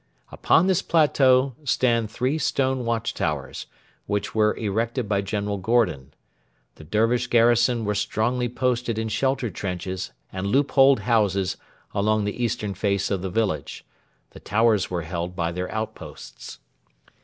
Upon 0.31 0.65
this 0.65 0.81
plateau 0.81 1.53
stand 1.63 2.09
three 2.09 2.39
stone 2.39 2.85
watch 2.85 3.13
towers, 3.13 3.67
which 4.07 4.33
were 4.33 4.57
erected 4.57 5.07
by 5.07 5.21
General 5.21 5.59
Gordon. 5.59 6.11
The 6.77 6.83
Dervish 6.83 7.27
garrison 7.27 7.85
were 7.85 7.93
strongly 7.93 8.49
posted 8.49 8.97
in 8.97 9.09
shelter 9.09 9.51
trenches 9.51 10.09
and 10.33 10.47
loop 10.47 10.71
holed 10.71 11.01
houses 11.01 11.55
along 11.93 12.23
the 12.23 12.43
eastern 12.43 12.73
face 12.73 13.11
of 13.11 13.21
the 13.21 13.29
village. 13.29 13.85
The 14.31 14.39
towers 14.39 14.89
were 14.89 15.03
held 15.03 15.35
by 15.35 15.51
their 15.51 15.71
outposts. 15.71 16.57